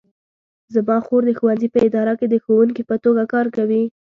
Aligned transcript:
زما 0.73 0.97
خور 1.05 1.21
د 1.25 1.31
ښوونځي 1.39 1.67
په 1.71 1.79
اداره 1.87 2.13
کې 2.19 2.27
د 2.29 2.35
ښوونکې 2.43 2.83
په 2.89 2.95
توګه 3.03 3.23
کار 3.33 3.45
کوي 3.55 3.83